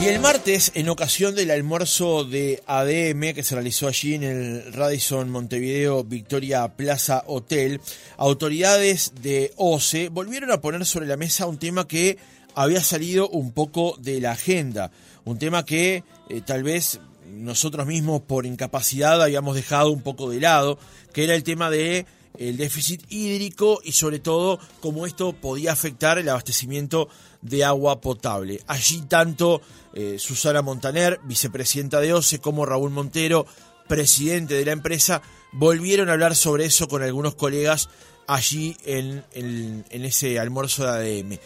Y 0.00 0.06
el 0.06 0.20
martes, 0.20 0.70
en 0.76 0.88
ocasión 0.90 1.34
del 1.34 1.50
almuerzo 1.50 2.22
de 2.22 2.62
ADM 2.68 3.34
que 3.34 3.42
se 3.42 3.56
realizó 3.56 3.88
allí 3.88 4.14
en 4.14 4.22
el 4.22 4.72
Radisson 4.72 5.28
Montevideo 5.28 6.04
Victoria 6.04 6.68
Plaza 6.76 7.24
Hotel, 7.26 7.80
autoridades 8.16 9.12
de 9.20 9.52
OCE 9.56 10.08
volvieron 10.08 10.52
a 10.52 10.60
poner 10.60 10.86
sobre 10.86 11.08
la 11.08 11.16
mesa 11.16 11.48
un 11.48 11.58
tema 11.58 11.88
que 11.88 12.16
había 12.54 12.80
salido 12.80 13.28
un 13.28 13.50
poco 13.50 13.96
de 13.98 14.20
la 14.20 14.32
agenda, 14.32 14.92
un 15.24 15.36
tema 15.36 15.64
que 15.64 16.04
eh, 16.28 16.42
tal 16.46 16.62
vez 16.62 17.00
nosotros 17.26 17.84
mismos 17.84 18.20
por 18.20 18.46
incapacidad 18.46 19.20
habíamos 19.20 19.56
dejado 19.56 19.90
un 19.90 20.02
poco 20.02 20.30
de 20.30 20.40
lado, 20.40 20.78
que 21.12 21.24
era 21.24 21.34
el 21.34 21.42
tema 21.42 21.70
de 21.70 22.06
el 22.38 22.56
déficit 22.56 23.02
hídrico 23.08 23.80
y 23.82 23.92
sobre 23.92 24.20
todo 24.20 24.60
cómo 24.80 25.06
esto 25.06 25.32
podía 25.32 25.72
afectar 25.72 26.18
el 26.18 26.28
abastecimiento 26.28 27.08
de 27.42 27.64
agua 27.64 28.00
potable. 28.00 28.60
Allí 28.66 29.02
tanto 29.02 29.60
eh, 29.94 30.16
Susana 30.18 30.62
Montaner, 30.62 31.20
vicepresidenta 31.24 32.00
de 32.00 32.12
OCE, 32.12 32.40
como 32.40 32.66
Raúl 32.66 32.90
Montero, 32.90 33.46
presidente 33.86 34.54
de 34.54 34.64
la 34.64 34.72
empresa, 34.72 35.22
volvieron 35.52 36.08
a 36.08 36.12
hablar 36.12 36.36
sobre 36.36 36.64
eso 36.64 36.88
con 36.88 37.02
algunos 37.02 37.34
colegas 37.34 37.88
allí 38.26 38.76
en, 38.84 39.24
en 39.32 40.04
ese 40.04 40.38
almuerzo 40.38 40.84
de 40.84 41.20
ADM. 41.20 41.38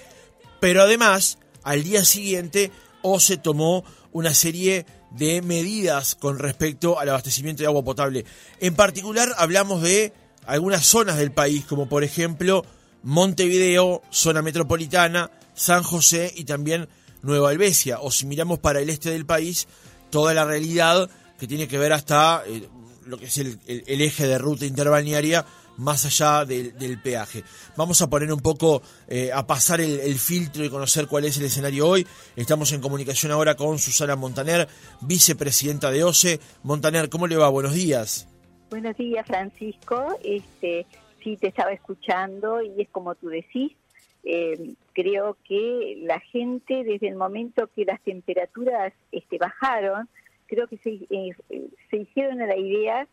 Pero 0.60 0.82
además, 0.82 1.38
al 1.62 1.84
día 1.84 2.04
siguiente, 2.04 2.72
OCE 3.02 3.36
tomó 3.36 3.84
una 4.12 4.34
serie 4.34 4.86
de 5.10 5.42
medidas 5.42 6.14
con 6.14 6.38
respecto 6.38 6.98
al 6.98 7.08
abastecimiento 7.08 7.62
de 7.62 7.66
agua 7.66 7.84
potable. 7.84 8.24
En 8.60 8.74
particular, 8.74 9.34
hablamos 9.36 9.82
de 9.82 10.12
algunas 10.46 10.84
zonas 10.86 11.16
del 11.18 11.32
país, 11.32 11.64
como 11.64 11.88
por 11.88 12.04
ejemplo 12.04 12.64
Montevideo, 13.02 14.02
zona 14.10 14.42
metropolitana, 14.42 15.30
San 15.54 15.82
José 15.82 16.32
y 16.34 16.44
también 16.44 16.88
Nueva 17.22 17.50
Albesia. 17.50 18.00
O 18.00 18.10
si 18.10 18.26
miramos 18.26 18.58
para 18.58 18.80
el 18.80 18.90
este 18.90 19.10
del 19.10 19.26
país, 19.26 19.68
toda 20.10 20.34
la 20.34 20.44
realidad 20.44 21.08
que 21.38 21.46
tiene 21.46 21.66
que 21.68 21.78
ver 21.78 21.92
hasta 21.92 22.44
eh, 22.46 22.68
lo 23.06 23.18
que 23.18 23.26
es 23.26 23.38
el, 23.38 23.58
eje 23.66 24.26
de 24.26 24.38
ruta 24.38 24.66
interbalnearia 24.66 25.44
más 25.78 26.04
allá 26.04 26.44
del, 26.44 27.00
peaje. 27.02 27.42
Vamos 27.76 28.02
a 28.02 28.10
poner 28.10 28.32
un 28.32 28.40
poco, 28.40 28.82
eh, 29.08 29.30
a 29.32 29.46
pasar 29.46 29.80
el, 29.80 29.98
el, 30.00 30.18
filtro 30.18 30.64
y 30.64 30.68
conocer 30.70 31.06
cuál 31.06 31.24
es 31.24 31.38
el 31.38 31.46
escenario 31.46 31.88
hoy. 31.88 32.06
Estamos 32.36 32.72
en 32.72 32.80
comunicación 32.80 33.32
ahora 33.32 33.56
con 33.56 33.78
Susana 33.78 34.14
Montaner, 34.14 34.68
vicepresidenta 35.00 35.90
de 35.90 36.04
OCE. 36.04 36.40
Montaner, 36.62 37.08
¿cómo 37.08 37.26
le 37.26 37.36
va? 37.36 37.48
Buenos 37.48 37.72
días. 37.72 38.28
Buenos 38.70 38.96
días, 38.96 39.26
Francisco. 39.26 40.16
Este, 40.22 40.86
sí, 41.22 41.36
te 41.36 41.48
estaba 41.48 41.72
escuchando 41.72 42.62
y 42.62 42.82
es 42.82 42.88
como 42.90 43.14
tú 43.14 43.28
decís. 43.28 43.72
Eh, 44.24 44.74
creo 44.92 45.36
que 45.44 45.98
la 46.02 46.20
gente, 46.20 46.84
desde 46.84 47.08
el 47.08 47.16
momento 47.16 47.68
que 47.74 47.84
las 47.84 48.00
temperaturas 48.02 48.92
este, 49.10 49.38
bajaron, 49.38 50.08
creo 50.46 50.68
que 50.68 50.76
se, 50.78 50.90
eh, 51.10 51.34
se 51.90 51.96
hicieron 51.96 52.40
a 52.40 52.46
la 52.46 52.56
idea 52.56 53.08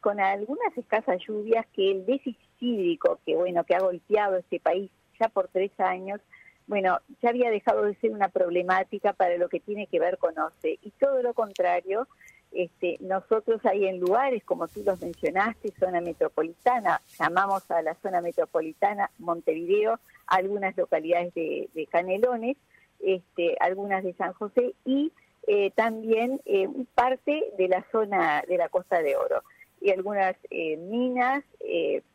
con 0.00 0.20
algunas 0.20 0.76
escasas 0.76 1.20
lluvias 1.26 1.66
que 1.74 1.90
el 1.90 2.06
déficit 2.06 2.38
hídrico 2.60 3.18
que 3.26 3.34
bueno 3.36 3.64
que 3.64 3.74
ha 3.74 3.80
golpeado 3.80 4.36
este 4.36 4.58
país 4.58 4.90
ya 5.20 5.28
por 5.28 5.48
tres 5.48 5.78
años 5.78 6.20
bueno 6.66 6.98
ya 7.20 7.28
había 7.28 7.50
dejado 7.50 7.82
de 7.82 7.94
ser 7.96 8.12
una 8.12 8.28
problemática 8.28 9.12
para 9.12 9.36
lo 9.36 9.48
que 9.48 9.60
tiene 9.60 9.86
que 9.86 10.00
ver 10.00 10.16
con 10.18 10.38
OCE. 10.38 10.78
Y 10.82 10.90
todo 10.92 11.22
lo 11.22 11.34
contrario 11.34 12.08
este, 12.54 12.96
nosotros 13.00 13.60
hay 13.66 13.86
en 13.86 14.00
lugares, 14.00 14.44
como 14.44 14.68
tú 14.68 14.82
los 14.84 15.00
mencionaste, 15.00 15.72
zona 15.72 16.00
metropolitana, 16.00 17.00
llamamos 17.18 17.68
a 17.70 17.82
la 17.82 17.94
zona 17.96 18.20
metropolitana 18.20 19.10
Montevideo, 19.18 19.98
algunas 20.26 20.76
localidades 20.76 21.34
de, 21.34 21.88
Canelones, 21.90 22.56
este, 23.00 23.56
algunas 23.60 24.04
de 24.04 24.14
San 24.14 24.32
José 24.34 24.74
y 24.84 25.12
eh, 25.46 25.72
también 25.72 26.40
eh, 26.46 26.68
parte 26.94 27.44
de 27.58 27.68
la 27.68 27.84
zona 27.90 28.42
de 28.48 28.56
la 28.56 28.68
Costa 28.68 29.02
de 29.02 29.16
Oro. 29.16 29.42
Y 29.80 29.90
algunas 29.90 30.34
eh, 30.50 30.78
minas, 30.78 31.44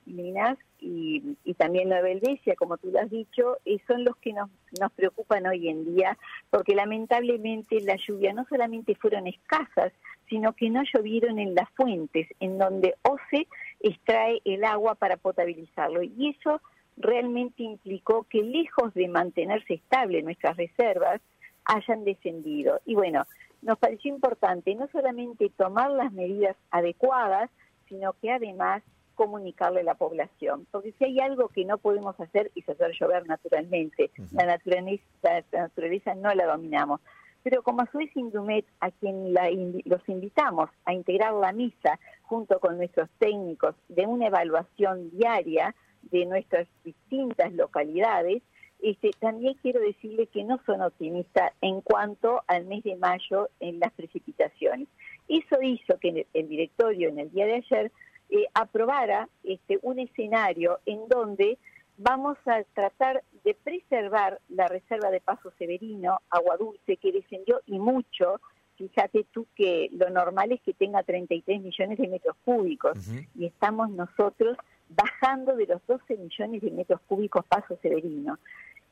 minas 0.05 0.57
y, 0.81 1.53
también 1.55 1.89
Nueva 1.89 2.09
Helvecia, 2.09 2.55
como 2.55 2.77
tú 2.77 2.89
lo 2.91 2.99
has 2.99 3.09
dicho, 3.09 3.57
son 3.85 4.05
los 4.05 4.15
que 4.17 4.31
nos, 4.33 4.49
nos 4.79 4.91
preocupan 4.93 5.45
hoy 5.45 5.67
en 5.67 5.95
día, 5.95 6.17
porque 6.49 6.73
lamentablemente 6.73 7.81
la 7.81 7.97
lluvia 7.97 8.33
no 8.33 8.45
solamente 8.47 8.95
fueron 8.95 9.27
escasas, 9.27 9.91
sino 10.29 10.53
que 10.53 10.69
no 10.69 10.83
llovieron 10.93 11.39
en 11.39 11.53
las 11.55 11.69
fuentes, 11.71 12.27
en 12.39 12.57
donde 12.57 12.95
OCE 13.01 13.47
extrae 13.81 14.41
el 14.45 14.63
agua 14.63 14.95
para 14.95 15.17
potabilizarlo. 15.17 16.01
Y 16.03 16.29
eso 16.29 16.61
realmente 16.97 17.63
implicó 17.63 18.23
que 18.29 18.43
lejos 18.43 18.93
de 18.93 19.07
mantenerse 19.07 19.73
estable 19.75 20.21
nuestras 20.21 20.55
reservas, 20.55 21.21
hayan 21.65 22.03
descendido. 22.03 22.79
Y 22.85 22.95
bueno, 22.95 23.25
nos 23.61 23.77
pareció 23.77 24.13
importante 24.13 24.73
no 24.75 24.87
solamente 24.91 25.51
tomar 25.55 25.91
las 25.91 26.11
medidas 26.11 26.55
adecuadas, 26.71 27.49
sino 27.87 28.13
que 28.13 28.31
además 28.31 28.83
comunicarle 29.19 29.81
a 29.81 29.83
la 29.83 29.95
población. 29.95 30.65
Porque 30.71 30.93
si 30.93 31.03
hay 31.03 31.19
algo 31.19 31.49
que 31.49 31.65
no 31.65 31.77
podemos 31.77 32.17
hacer 32.21 32.51
es 32.55 32.69
hacer 32.69 32.91
llover 32.97 33.27
naturalmente. 33.27 34.11
la, 34.31 34.45
naturaleza, 34.45 35.03
la 35.51 35.63
naturaleza 35.63 36.15
no 36.15 36.33
la 36.33 36.45
dominamos. 36.45 37.01
Pero 37.43 37.61
como 37.61 37.85
Suez 37.87 38.09
Indumet, 38.15 38.65
a 38.79 38.91
quien 38.91 39.33
los 39.33 40.07
invitamos 40.07 40.69
a 40.85 40.93
integrar 40.93 41.33
la 41.33 41.51
misa 41.51 41.99
junto 42.21 42.61
con 42.61 42.77
nuestros 42.77 43.09
técnicos 43.17 43.75
de 43.89 44.07
una 44.07 44.27
evaluación 44.27 45.09
diaria 45.11 45.75
de 46.03 46.25
nuestras 46.25 46.65
distintas 46.85 47.51
localidades, 47.51 48.41
este, 48.81 49.11
también 49.19 49.55
quiero 49.61 49.81
decirle 49.81 50.27
que 50.27 50.45
no 50.45 50.61
son 50.65 50.81
optimistas 50.81 51.51
en 51.59 51.81
cuanto 51.81 52.41
al 52.47 52.65
mes 52.67 52.83
de 52.83 52.95
mayo 52.95 53.49
en 53.59 53.81
las 53.81 53.91
precipitaciones. 53.91 54.87
Eso 55.27 55.61
hizo 55.61 55.99
que 55.99 56.25
el 56.33 56.47
directorio 56.47 57.09
en 57.09 57.19
el 57.19 57.31
día 57.31 57.47
de 57.47 57.55
ayer 57.55 57.91
eh, 58.29 58.45
aprobara 58.53 59.27
este, 59.43 59.79
un 59.81 59.99
escenario 59.99 60.79
en 60.85 61.07
donde 61.07 61.57
vamos 61.97 62.37
a 62.45 62.63
tratar 62.73 63.23
de 63.43 63.53
preservar 63.55 64.39
la 64.49 64.67
reserva 64.67 65.09
de 65.09 65.19
Paso 65.19 65.51
Severino, 65.57 66.19
agua 66.29 66.57
dulce, 66.57 66.97
que 66.97 67.11
descendió 67.11 67.61
y 67.65 67.79
mucho. 67.79 68.39
Fíjate 68.77 69.25
tú 69.31 69.47
que 69.55 69.89
lo 69.91 70.09
normal 70.09 70.53
es 70.53 70.61
que 70.61 70.73
tenga 70.73 71.03
33 71.03 71.61
millones 71.61 71.97
de 71.97 72.07
metros 72.07 72.37
cúbicos 72.45 72.97
y 73.35 73.45
estamos 73.45 73.89
nosotros 73.89 74.57
bajando 74.89 75.55
de 75.57 75.67
los 75.67 75.85
12 75.85 76.15
millones 76.15 76.61
de 76.61 76.71
metros 76.71 77.01
cúbicos 77.01 77.45
Paso 77.45 77.77
Severino. 77.81 78.39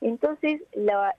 Entonces, 0.01 0.61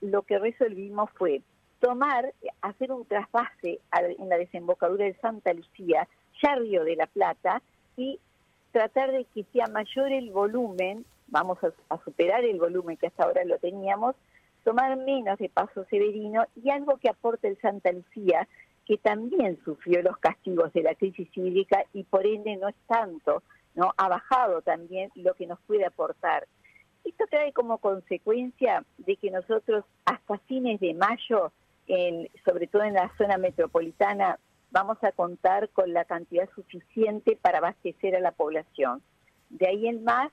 lo 0.01 0.21
que 0.21 0.37
resolvimos 0.37 1.09
fue 1.17 1.41
tomar, 1.79 2.33
hacer 2.61 2.91
un 2.91 3.05
trasvase 3.05 3.79
en 3.91 4.29
la 4.29 4.37
desembocadura 4.37 5.05
de 5.05 5.15
Santa 5.15 5.53
Lucía, 5.53 6.07
ya 6.41 6.55
Río 6.55 6.83
de 6.83 6.95
la 6.95 7.07
Plata, 7.07 7.61
y 7.97 8.19
tratar 8.71 9.11
de 9.11 9.25
que 9.25 9.45
sea 9.51 9.67
mayor 9.67 10.11
el 10.11 10.31
volumen, 10.31 11.05
vamos 11.27 11.57
a, 11.63 11.97
superar 12.03 12.43
el 12.43 12.59
volumen 12.59 12.97
que 12.97 13.07
hasta 13.07 13.23
ahora 13.23 13.43
lo 13.45 13.57
teníamos, 13.57 14.15
tomar 14.63 14.97
menos 14.97 15.37
de 15.39 15.49
paso 15.49 15.85
severino 15.85 16.45
y 16.55 16.69
algo 16.69 16.97
que 16.97 17.09
aporta 17.09 17.47
el 17.47 17.59
Santa 17.61 17.91
Lucía, 17.91 18.47
que 18.85 18.97
también 18.97 19.59
sufrió 19.63 20.01
los 20.01 20.17
castigos 20.17 20.73
de 20.73 20.83
la 20.83 20.95
crisis 20.95 21.29
hídrica 21.35 21.83
y 21.93 22.03
por 22.03 22.25
ende 22.25 22.55
no 22.57 22.67
es 22.69 22.75
tanto, 22.87 23.43
¿no? 23.75 23.93
Ha 23.97 24.09
bajado 24.09 24.61
también 24.61 25.11
lo 25.15 25.33
que 25.35 25.45
nos 25.45 25.59
puede 25.61 25.85
aportar. 25.85 26.47
Esto 27.03 27.25
trae 27.29 27.53
como 27.53 27.77
consecuencia 27.77 28.83
de 28.97 29.15
que 29.15 29.31
nosotros 29.31 29.85
hasta 30.05 30.37
fines 30.39 30.79
de 30.79 30.93
mayo, 30.93 31.51
en, 31.87 32.29
sobre 32.45 32.67
todo 32.67 32.83
en 32.83 32.93
la 32.93 33.11
zona 33.17 33.37
metropolitana, 33.37 34.37
vamos 34.71 34.97
a 35.03 35.11
contar 35.11 35.69
con 35.69 35.93
la 35.93 36.05
cantidad 36.05 36.49
suficiente 36.55 37.37
para 37.41 37.59
abastecer 37.59 38.15
a 38.15 38.19
la 38.19 38.31
población. 38.31 39.01
De 39.49 39.67
ahí 39.67 39.87
en 39.87 40.03
más, 40.03 40.31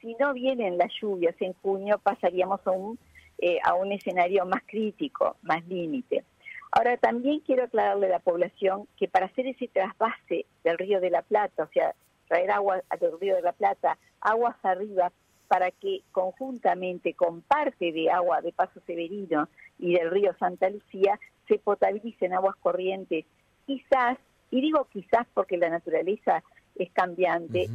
si 0.00 0.14
no 0.14 0.32
vienen 0.32 0.78
las 0.78 0.92
lluvias 1.00 1.34
en 1.40 1.52
junio, 1.54 1.98
pasaríamos 2.02 2.60
a 2.66 2.70
un, 2.70 2.98
eh, 3.38 3.58
a 3.64 3.74
un 3.74 3.92
escenario 3.92 4.44
más 4.44 4.62
crítico, 4.66 5.36
más 5.42 5.66
límite. 5.66 6.24
Ahora, 6.72 6.96
también 6.96 7.40
quiero 7.40 7.64
aclararle 7.64 8.06
a 8.06 8.10
la 8.10 8.18
población 8.18 8.86
que 8.96 9.08
para 9.08 9.26
hacer 9.26 9.46
ese 9.46 9.68
trasvase 9.68 10.46
del 10.64 10.78
río 10.78 11.00
de 11.00 11.10
la 11.10 11.22
Plata, 11.22 11.62
o 11.62 11.68
sea, 11.68 11.94
traer 12.28 12.50
agua 12.50 12.82
del 13.00 13.18
río 13.20 13.36
de 13.36 13.42
la 13.42 13.52
Plata, 13.52 13.96
aguas 14.20 14.56
arriba, 14.62 15.12
para 15.48 15.70
que 15.70 16.02
conjuntamente 16.10 17.14
con 17.14 17.40
parte 17.42 17.92
de 17.92 18.10
agua 18.10 18.40
de 18.40 18.52
Paso 18.52 18.80
Severino 18.86 19.48
y 19.78 19.94
del 19.94 20.10
río 20.10 20.34
Santa 20.38 20.68
Lucía 20.68 21.20
se 21.46 21.58
potabilicen 21.58 22.34
aguas 22.34 22.56
corrientes 22.56 23.24
quizás, 23.66 24.18
y 24.50 24.60
digo 24.60 24.86
quizás 24.92 25.26
porque 25.34 25.56
la 25.56 25.68
naturaleza 25.68 26.42
es 26.76 26.90
cambiante, 26.92 27.68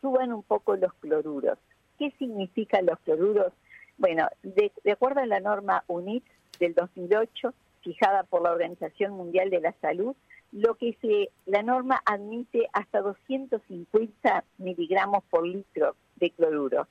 suban 0.00 0.32
un 0.32 0.42
poco 0.42 0.76
los 0.76 0.92
cloruros. 0.94 1.58
¿Qué 1.98 2.12
significan 2.18 2.86
los 2.86 2.98
cloruros? 3.00 3.52
Bueno, 3.98 4.28
de, 4.42 4.72
acuerdo 4.90 5.20
a 5.20 5.26
la 5.26 5.40
norma 5.40 5.84
UNIT 5.86 6.24
del 6.58 6.74
2008, 6.74 7.52
fijada 7.82 8.22
por 8.24 8.42
la 8.42 8.52
Organización 8.52 9.12
Mundial 9.12 9.50
de 9.50 9.60
la 9.60 9.72
Salud, 9.80 10.14
lo 10.52 10.74
que 10.74 10.96
se, 11.00 11.30
la 11.46 11.62
norma 11.62 12.00
admite 12.04 12.68
hasta 12.72 13.00
250 13.00 14.44
miligramos 14.58 15.22
por 15.30 15.46
litro 15.46 15.94
de 16.16 16.30
cloruro. 16.30 16.88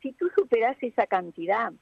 Si 0.00 0.12
tú 0.12 0.30
superas 0.36 0.76
esa 0.80 1.06
cantidad, 1.06 1.72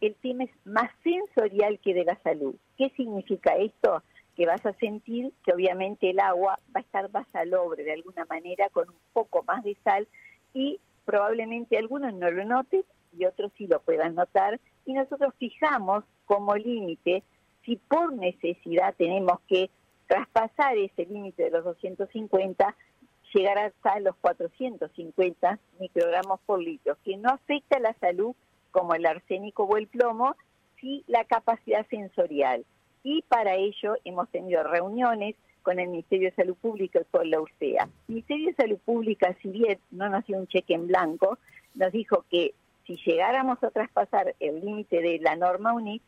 el 0.00 0.14
tema 0.16 0.44
es 0.44 0.50
más 0.64 0.90
sensorial 1.02 1.78
que 1.80 1.92
de 1.92 2.04
la 2.04 2.18
salud. 2.22 2.54
¿Qué 2.78 2.90
significa 2.96 3.56
esto? 3.56 4.02
Que 4.40 4.46
vas 4.46 4.64
a 4.64 4.72
sentir 4.72 5.34
que 5.44 5.52
obviamente 5.52 6.08
el 6.08 6.18
agua 6.18 6.58
va 6.74 6.80
a 6.80 6.80
estar 6.80 7.12
más 7.12 7.28
salobre 7.28 7.84
de 7.84 7.92
alguna 7.92 8.24
manera, 8.24 8.70
con 8.70 8.88
un 8.88 8.96
poco 9.12 9.42
más 9.42 9.62
de 9.62 9.76
sal, 9.84 10.08
y 10.54 10.80
probablemente 11.04 11.76
algunos 11.76 12.14
no 12.14 12.30
lo 12.30 12.42
noten 12.46 12.82
y 13.14 13.26
otros 13.26 13.52
sí 13.58 13.66
lo 13.66 13.80
puedan 13.80 14.14
notar, 14.14 14.58
y 14.86 14.94
nosotros 14.94 15.34
fijamos 15.38 16.04
como 16.24 16.56
límite 16.56 17.22
si 17.66 17.76
por 17.76 18.14
necesidad 18.14 18.94
tenemos 18.96 19.40
que 19.46 19.68
traspasar 20.06 20.74
ese 20.78 21.04
límite 21.04 21.42
de 21.42 21.50
los 21.50 21.64
250, 21.64 22.74
llegar 23.34 23.58
hasta 23.58 24.00
los 24.00 24.16
450 24.22 25.58
microgramos 25.78 26.40
por 26.46 26.62
litro, 26.62 26.96
que 27.04 27.18
no 27.18 27.28
afecta 27.28 27.78
la 27.78 27.92
salud 28.00 28.34
como 28.70 28.94
el 28.94 29.04
arsénico 29.04 29.64
o 29.64 29.76
el 29.76 29.86
plomo, 29.86 30.34
sí 30.80 31.04
la 31.08 31.26
capacidad 31.26 31.86
sensorial. 31.88 32.64
Y 33.02 33.22
para 33.22 33.54
ello 33.54 33.96
hemos 34.04 34.28
tenido 34.30 34.62
reuniones 34.62 35.34
con 35.62 35.78
el 35.78 35.88
Ministerio 35.88 36.30
de 36.30 36.36
Salud 36.36 36.56
Pública 36.56 37.00
y 37.00 37.04
con 37.10 37.30
la 37.30 37.40
URSEA. 37.40 37.84
El 37.84 38.14
Ministerio 38.14 38.48
de 38.48 38.54
Salud 38.54 38.78
Pública, 38.84 39.36
si 39.42 39.48
bien 39.48 39.78
no 39.90 40.08
nos 40.08 40.26
dio 40.26 40.38
un 40.38 40.46
cheque 40.46 40.74
en 40.74 40.86
blanco, 40.86 41.38
nos 41.74 41.92
dijo 41.92 42.24
que 42.30 42.54
si 42.86 42.96
llegáramos 42.96 43.62
a 43.62 43.70
traspasar 43.70 44.34
el 44.40 44.60
límite 44.60 45.00
de 45.00 45.18
la 45.20 45.36
norma 45.36 45.72
UNIT, 45.72 46.02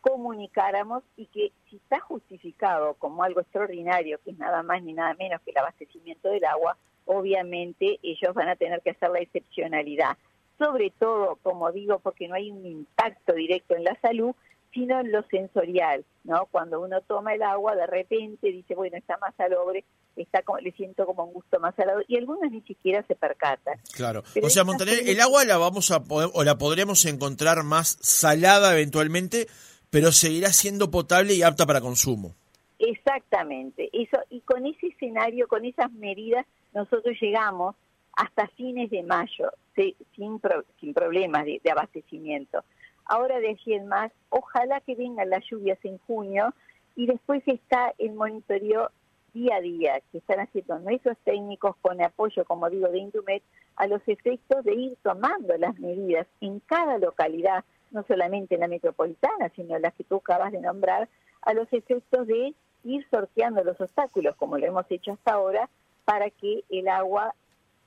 comunicáramos 0.00 1.02
y 1.16 1.26
que 1.26 1.52
si 1.68 1.76
está 1.76 2.00
justificado 2.00 2.94
como 2.94 3.22
algo 3.22 3.40
extraordinario, 3.40 4.18
que 4.24 4.30
es 4.30 4.38
nada 4.38 4.62
más 4.62 4.82
ni 4.82 4.92
nada 4.92 5.14
menos 5.14 5.40
que 5.42 5.50
el 5.50 5.58
abastecimiento 5.58 6.30
del 6.30 6.44
agua, 6.44 6.76
obviamente 7.06 7.98
ellos 8.02 8.34
van 8.34 8.48
a 8.48 8.56
tener 8.56 8.80
que 8.82 8.90
hacer 8.90 9.10
la 9.10 9.20
excepcionalidad. 9.20 10.16
Sobre 10.58 10.90
todo, 10.90 11.36
como 11.42 11.70
digo, 11.72 11.98
porque 12.00 12.28
no 12.28 12.34
hay 12.34 12.50
un 12.50 12.64
impacto 12.66 13.32
directo 13.34 13.74
en 13.76 13.84
la 13.84 13.98
salud, 14.00 14.34
sino 14.72 15.00
en 15.00 15.12
lo 15.12 15.22
sensorial, 15.28 16.04
¿no? 16.24 16.46
Cuando 16.50 16.80
uno 16.80 17.00
toma 17.02 17.34
el 17.34 17.42
agua, 17.42 17.74
de 17.74 17.86
repente 17.86 18.52
dice, 18.52 18.74
bueno, 18.74 18.96
está 18.96 19.16
más 19.18 19.34
salobre, 19.36 19.84
está 20.16 20.42
como, 20.42 20.58
le 20.58 20.72
siento 20.72 21.06
como 21.06 21.24
un 21.24 21.32
gusto 21.32 21.58
más 21.60 21.74
salado, 21.74 22.00
y 22.06 22.16
algunos 22.16 22.50
ni 22.50 22.60
siquiera 22.62 23.02
se 23.06 23.14
percatan. 23.14 23.78
Claro. 23.94 24.22
o 24.42 24.50
sea, 24.50 24.64
Montaner, 24.64 25.00
el 25.06 25.20
agua 25.20 25.44
la 25.44 25.56
vamos 25.56 25.90
a 25.90 26.04
poder, 26.04 26.30
o 26.34 26.44
la 26.44 26.58
podremos 26.58 27.04
encontrar 27.06 27.62
más 27.64 27.98
salada 28.00 28.72
eventualmente, 28.72 29.46
pero 29.90 30.12
seguirá 30.12 30.52
siendo 30.52 30.90
potable 30.90 31.34
y 31.34 31.42
apta 31.42 31.66
para 31.66 31.80
consumo. 31.80 32.34
Exactamente, 32.78 33.90
eso 33.92 34.18
y 34.30 34.40
con 34.42 34.64
ese 34.66 34.88
escenario, 34.88 35.48
con 35.48 35.64
esas 35.64 35.90
medidas, 35.92 36.46
nosotros 36.72 37.16
llegamos 37.20 37.74
hasta 38.18 38.48
fines 38.48 38.90
de 38.90 39.02
mayo 39.02 39.50
sin, 39.74 40.40
sin 40.80 40.94
problemas 40.94 41.44
de, 41.44 41.70
abastecimiento. 41.70 42.64
Ahora 43.08 43.40
de 43.40 43.48
allí 43.48 43.74
en 43.74 43.88
más, 43.88 44.12
ojalá 44.28 44.80
que 44.80 44.94
vengan 44.94 45.30
las 45.30 45.44
lluvias 45.50 45.78
en 45.82 45.98
junio 45.98 46.54
y 46.94 47.06
después 47.06 47.42
está 47.46 47.94
el 47.98 48.12
monitoreo 48.12 48.90
día 49.32 49.56
a 49.56 49.60
día 49.60 50.00
que 50.12 50.18
están 50.18 50.40
haciendo 50.40 50.78
nuestros 50.78 51.16
técnicos 51.24 51.76
con 51.80 52.02
apoyo, 52.02 52.44
como 52.44 52.70
digo, 52.70 52.88
de 52.88 52.98
Indumet, 52.98 53.42
a 53.76 53.86
los 53.86 54.02
efectos 54.06 54.64
de 54.64 54.74
ir 54.74 54.98
tomando 55.02 55.56
las 55.56 55.78
medidas 55.78 56.26
en 56.40 56.60
cada 56.60 56.98
localidad 56.98 57.64
no 57.90 58.04
solamente 58.06 58.54
en 58.54 58.60
la 58.60 58.68
metropolitana, 58.68 59.50
sino 59.56 59.78
las 59.78 59.94
que 59.94 60.04
tú 60.04 60.16
acabas 60.16 60.52
de 60.52 60.60
nombrar, 60.60 61.08
a 61.42 61.54
los 61.54 61.72
efectos 61.72 62.26
de 62.26 62.54
ir 62.84 63.06
sorteando 63.10 63.64
los 63.64 63.80
obstáculos, 63.80 64.36
como 64.36 64.58
lo 64.58 64.66
hemos 64.66 64.86
hecho 64.90 65.12
hasta 65.12 65.32
ahora, 65.32 65.68
para 66.04 66.30
que 66.30 66.64
el 66.68 66.88
agua 66.88 67.34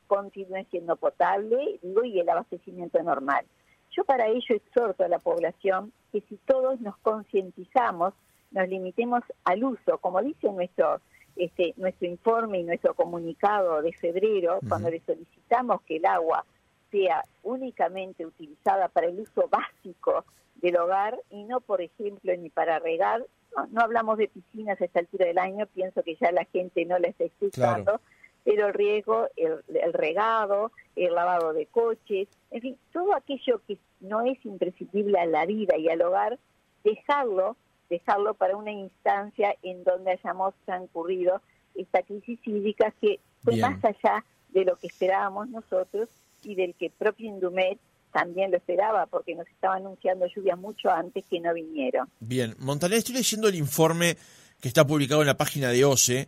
continúe 0.08 0.66
siendo 0.70 0.96
potable 0.96 1.80
y 1.82 2.20
el 2.20 2.30
abastecimiento 2.30 3.02
normal. 3.04 3.46
Yo 3.92 4.04
para 4.06 4.28
ello 4.28 4.56
exhorto 4.56 5.04
a 5.04 5.08
la 5.08 5.20
población 5.20 5.92
que 6.12 6.22
si 6.22 6.38
todos 6.38 6.80
nos 6.82 6.98
concientizamos, 6.98 8.14
nos 8.52 8.68
limitemos 8.68 9.24
al 9.44 9.64
uso, 9.64 9.98
como 10.00 10.22
dice 10.22 10.52
nuestro, 10.52 11.02
este, 11.36 11.74
nuestro 11.78 12.08
informe 12.08 12.60
y 12.60 12.64
nuestro 12.64 12.94
comunicado 12.94 13.82
de 13.82 13.94
febrero, 13.94 14.60
cuando 14.68 14.90
le 14.90 15.02
solicitamos 15.02 15.82
que 15.84 15.98
el 15.98 16.06
agua 16.06 16.46
sea 16.92 17.24
únicamente 17.44 18.26
utilizada 18.26 18.90
para 18.90 19.08
el 19.08 19.20
uso 19.20 19.48
básico 19.50 20.26
del 20.56 20.78
hogar 20.78 21.18
y 21.30 21.44
no, 21.44 21.62
por 21.62 21.82
ejemplo, 21.82 22.36
ni 22.38 22.50
para 22.50 22.80
regar. 22.80 23.26
No, 23.72 23.82
hablamos 23.82 24.18
de 24.18 24.28
piscinas 24.28 24.80
a 24.80 24.86
esta 24.86 25.00
altura 25.00 25.26
del 25.26 25.38
año, 25.38 25.66
pienso 25.68 26.04
que 26.04 26.16
ya 26.16 26.32
la 26.32 26.46
gente 26.46 26.86
no 26.86 26.98
la 27.00 27.10
está 27.10 27.26
escuchando, 27.26 28.00
pero 28.44 28.68
el 28.68 28.74
riego, 28.74 29.28
el, 29.36 29.60
el, 29.68 29.94
regado, 29.94 30.72
el 30.96 31.14
lavado 31.14 31.54
de 31.54 31.66
coches, 31.68 32.28
en 32.50 32.62
fin, 32.62 32.78
todo 32.92 33.16
aquello 33.16 33.62
que 33.68 33.78
no 34.00 34.22
es 34.22 34.44
imprescindible 34.46 35.20
a 35.20 35.26
la 35.26 35.46
vida 35.46 35.78
y 35.78 35.90
al 35.90 36.02
hogar, 36.02 36.40
dejarlo, 36.84 37.56
dejarlo 37.90 38.34
para 38.34 38.58
una 38.58 38.72
instancia 38.72 39.56
en 39.62 39.84
donde 39.84 40.12
hayamos 40.12 40.54
transcurrido 40.66 41.42
esta 41.76 42.02
crisis 42.04 42.40
hídrica 42.46 42.94
que 43.00 43.20
fue 43.44 43.58
más 43.58 43.84
allá 43.84 44.24
de 44.50 44.66
lo 44.66 44.76
que 44.76 44.88
esperábamos 44.88 45.50
nosotros 45.50 46.10
y 46.44 46.56
del 46.56 46.74
que 46.76 46.90
propio 46.90 47.30
Indumet 47.30 47.80
también 48.12 48.52
lo 48.52 48.58
esperaba 48.58 49.06
porque 49.06 49.36
nos 49.36 49.48
estaba 49.48 49.76
anunciando 49.76 50.28
lluvias 50.28 50.58
mucho 50.58 50.90
antes 50.90 51.24
que 51.30 51.40
no 51.40 51.54
vinieron. 51.54 52.10
Bien, 52.20 52.56
Montaner, 52.60 52.98
estoy 52.98 53.16
leyendo 53.16 53.48
el 53.48 53.56
informe 53.56 54.18
que 54.60 54.68
está 54.68 54.86
publicado 54.86 55.22
en 55.22 55.28
la 55.28 55.38
página 55.38 55.70
de 55.70 55.86
OCE, 55.86 56.28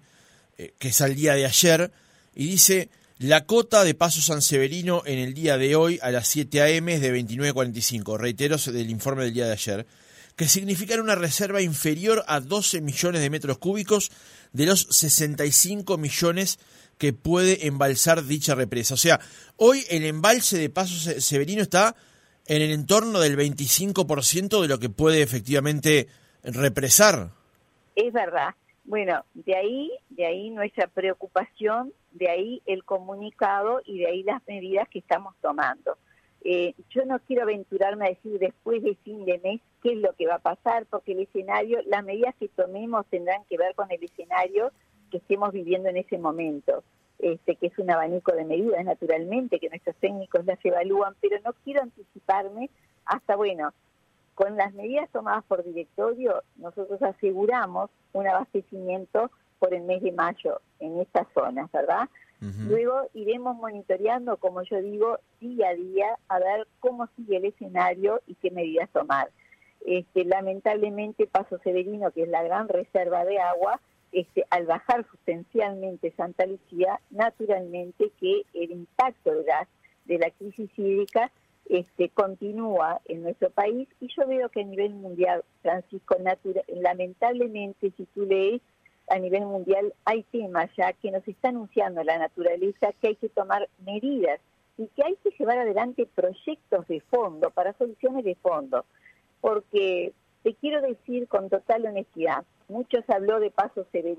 eh, 0.57 0.73
que 0.79 0.87
es 0.87 1.01
al 1.01 1.15
día 1.15 1.33
de 1.33 1.45
ayer, 1.45 1.91
y 2.35 2.47
dice, 2.47 2.89
la 3.19 3.45
cota 3.45 3.83
de 3.83 3.93
Paso 3.93 4.21
San 4.21 4.41
Severino 4.41 5.03
en 5.05 5.19
el 5.19 5.33
día 5.33 5.57
de 5.57 5.75
hoy 5.75 5.99
a 6.01 6.11
las 6.11 6.27
7 6.27 6.61
a.m. 6.61 6.93
es 6.93 7.01
de 7.01 7.13
29.45, 7.13 8.17
reitero 8.17 8.57
del 8.57 8.89
informe 8.89 9.23
del 9.23 9.33
día 9.33 9.45
de 9.45 9.53
ayer, 9.53 9.85
que 10.35 10.47
significan 10.47 10.99
una 10.99 11.15
reserva 11.15 11.61
inferior 11.61 12.23
a 12.27 12.39
12 12.39 12.81
millones 12.81 13.21
de 13.21 13.29
metros 13.29 13.59
cúbicos 13.59 14.11
de 14.51 14.65
los 14.65 14.87
65 14.89 15.97
millones 15.97 16.59
que 16.97 17.13
puede 17.13 17.67
embalsar 17.67 18.23
dicha 18.25 18.55
represa. 18.55 18.95
O 18.95 18.97
sea, 18.97 19.19
hoy 19.57 19.85
el 19.89 20.03
embalse 20.05 20.57
de 20.57 20.69
Paso 20.69 20.95
Severino 21.21 21.61
está 21.61 21.95
en 22.47 22.61
el 22.61 22.71
entorno 22.71 23.19
del 23.19 23.37
25% 23.37 24.61
de 24.61 24.67
lo 24.67 24.79
que 24.79 24.89
puede 24.89 25.21
efectivamente 25.21 26.07
represar. 26.43 27.31
Es 27.95 28.11
verdad. 28.11 28.55
Bueno, 28.85 29.23
de 29.33 29.55
ahí, 29.55 29.91
de 30.09 30.25
ahí 30.25 30.49
nuestra 30.49 30.87
preocupación, 30.87 31.93
de 32.11 32.29
ahí 32.29 32.61
el 32.65 32.83
comunicado 32.83 33.81
y 33.85 33.99
de 33.99 34.07
ahí 34.07 34.23
las 34.23 34.45
medidas 34.45 34.89
que 34.89 34.99
estamos 34.99 35.35
tomando. 35.41 35.97
Eh, 36.45 36.75
yo 36.89 37.05
no 37.05 37.19
quiero 37.19 37.43
aventurarme 37.43 38.05
a 38.05 38.09
decir 38.09 38.37
después 38.37 38.83
de 38.83 38.95
fin 38.95 39.23
de 39.23 39.39
mes 39.39 39.61
qué 39.81 39.93
es 39.93 39.97
lo 39.99 40.13
que 40.13 40.27
va 40.27 40.35
a 40.35 40.39
pasar, 40.39 40.85
porque 40.87 41.13
el 41.13 41.21
escenario, 41.21 41.79
las 41.85 42.03
medidas 42.03 42.35
que 42.35 42.49
tomemos 42.49 43.05
tendrán 43.07 43.45
que 43.49 43.57
ver 43.57 43.73
con 43.75 43.89
el 43.89 44.03
escenario 44.03 44.71
que 45.09 45.17
estemos 45.17 45.53
viviendo 45.53 45.87
en 45.87 45.97
ese 45.97 46.17
momento, 46.17 46.83
este, 47.19 47.55
que 47.55 47.67
es 47.67 47.77
un 47.77 47.89
abanico 47.89 48.33
de 48.33 48.43
medidas 48.43 48.83
naturalmente, 48.83 49.59
que 49.59 49.69
nuestros 49.69 49.95
técnicos 49.97 50.45
las 50.45 50.63
evalúan, 50.65 51.15
pero 51.21 51.37
no 51.45 51.53
quiero 51.63 51.81
anticiparme 51.81 52.69
hasta, 53.05 53.37
bueno, 53.37 53.73
con 54.35 54.55
las 54.57 54.73
medidas 54.73 55.09
tomadas 55.11 55.43
por 55.45 55.63
directorio, 55.63 56.43
nosotros 56.57 57.01
aseguramos 57.01 57.89
un 58.13 58.27
abastecimiento 58.27 59.31
por 59.59 59.73
el 59.73 59.83
mes 59.83 60.01
de 60.01 60.11
mayo 60.11 60.59
en 60.79 60.99
estas 60.99 61.27
zonas, 61.33 61.71
¿verdad? 61.71 62.09
Luego 62.67 63.09
iremos 63.13 63.55
monitoreando, 63.55 64.35
como 64.35 64.63
yo 64.63 64.81
digo, 64.81 65.17
día 65.39 65.69
a 65.69 65.75
día 65.75 66.17
a 66.27 66.39
ver 66.39 66.67
cómo 66.81 67.07
sigue 67.15 67.37
el 67.37 67.45
escenario 67.45 68.19
y 68.27 68.35
qué 68.35 68.51
medidas 68.51 68.89
tomar. 68.89 69.29
Este, 69.85 70.25
lamentablemente 70.25 71.25
Paso 71.25 71.57
Severino, 71.59 72.11
que 72.11 72.23
es 72.23 72.27
la 72.29 72.43
gran 72.43 72.67
reserva 72.67 73.23
de 73.23 73.39
agua, 73.39 73.79
este, 74.11 74.43
al 74.49 74.65
bajar 74.65 75.05
sustancialmente 75.09 76.11
Santa 76.17 76.45
Lucía, 76.45 76.99
naturalmente 77.11 78.11
que 78.19 78.43
el 78.53 78.71
impacto 78.71 79.33
de 79.33 79.45
la, 79.45 79.67
de 80.03 80.17
la 80.19 80.29
crisis 80.31 80.69
hídrica 80.77 81.31
este, 81.69 82.09
continúa 82.09 82.99
en 83.05 83.23
nuestro 83.23 83.49
país 83.49 83.87
y 83.99 84.07
yo 84.15 84.27
veo 84.27 84.49
que 84.49 84.61
a 84.61 84.65
nivel 84.65 84.93
mundial, 84.93 85.43
Francisco, 85.61 86.17
lamentablemente 86.67 87.91
si 87.95 88.05
tú 88.07 88.25
lees, 88.25 88.61
a 89.09 89.19
nivel 89.19 89.45
mundial 89.45 89.93
hay 90.05 90.23
temas 90.23 90.69
ya 90.77 90.93
que 90.93 91.11
nos 91.11 91.27
está 91.27 91.49
anunciando 91.49 92.03
la 92.03 92.17
naturaleza 92.17 92.93
que 93.01 93.09
hay 93.09 93.15
que 93.15 93.29
tomar 93.29 93.69
medidas 93.85 94.39
y 94.77 94.87
que 94.87 95.03
hay 95.05 95.15
que 95.23 95.31
llevar 95.37 95.59
adelante 95.59 96.07
proyectos 96.15 96.87
de 96.87 97.01
fondo 97.01 97.49
para 97.51 97.73
soluciones 97.73 98.25
de 98.25 98.35
fondo, 98.35 98.85
porque 99.39 100.13
te 100.41 100.55
quiero 100.55 100.81
decir 100.81 101.27
con 101.27 101.49
total 101.49 101.85
honestidad, 101.85 102.43
muchos 102.67 103.07
habló 103.09 103.39
de 103.39 103.51
pasos 103.51 103.85
de, 103.93 104.17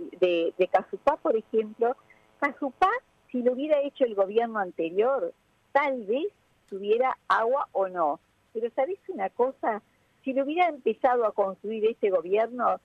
de 0.56 0.68
Casupá, 0.68 1.16
por 1.16 1.36
ejemplo. 1.36 1.96
Casupá, 2.38 2.90
si 3.30 3.42
lo 3.42 3.52
hubiera 3.52 3.80
hecho 3.80 4.04
el 4.04 4.14
gobierno 4.14 4.58
anterior, 4.58 5.32
tal 5.72 6.04
vez 6.04 6.28
tuviera 6.68 7.16
agua 7.28 7.68
o 7.72 7.88
no. 7.88 8.20
Pero 8.52 8.70
¿sabes 8.74 8.98
una 9.08 9.30
cosa? 9.30 9.82
Si 10.22 10.32
lo 10.32 10.44
hubiera 10.44 10.68
empezado 10.68 11.26
a 11.26 11.32
construir 11.32 11.86
este 11.86 12.10
gobierno, 12.10 12.80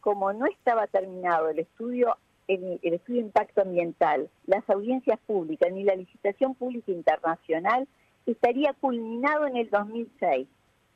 como 0.00 0.32
no 0.32 0.46
estaba 0.46 0.86
terminado 0.86 1.48
el 1.48 1.60
estudio 1.60 2.16
el, 2.48 2.80
el, 2.82 2.94
estudio 2.94 3.20
de 3.20 3.26
impacto 3.26 3.60
ambiental, 3.60 4.30
las 4.46 4.68
audiencias 4.70 5.18
públicas 5.26 5.70
ni 5.70 5.84
la 5.84 5.94
licitación 5.94 6.54
pública 6.54 6.90
internacional, 6.90 7.86
estaría 8.26 8.72
culminado 8.74 9.46
en 9.46 9.56
el 9.56 9.70
2006. 9.70 10.48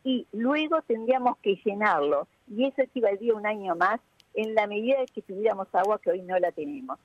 y 0.05 0.27
luego 0.33 0.83
tendríamos 0.83 1.39
que 1.39 1.61
llenarlo 1.65 2.27
y 2.49 2.67
eso 2.67 2.83
equivaldría 2.83 3.35
un 3.35 3.47
año 3.47 3.77
más 3.77 4.01
en 4.35 4.55
la 4.55 4.67
medida 4.67 4.99
de 4.99 5.07
que 5.07 5.23
tuviéramos 5.23 5.69
agua 5.73 6.01
que 6.01 6.11
hoy 6.11 6.23
no 6.23 6.39
la 6.39 6.51
tenemos. 6.53 6.99